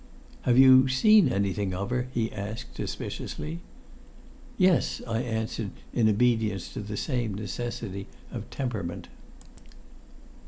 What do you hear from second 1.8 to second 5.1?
her?" he asked suspiciously. "Yes!"